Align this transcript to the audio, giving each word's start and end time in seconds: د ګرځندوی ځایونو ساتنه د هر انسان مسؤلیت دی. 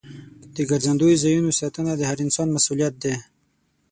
د 0.55 0.57
ګرځندوی 0.69 1.13
ځایونو 1.23 1.51
ساتنه 1.59 1.91
د 1.97 2.01
هر 2.09 2.17
انسان 2.25 2.47
مسؤلیت 2.55 2.93
دی. 3.03 3.15